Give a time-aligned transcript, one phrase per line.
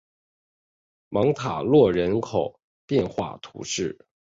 [1.09, 3.99] 芒塔洛人口变化图示